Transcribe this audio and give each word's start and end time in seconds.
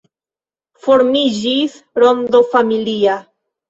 Formiĝis 0.85 1.79
rondo 2.03 2.45
familia. 2.59 3.25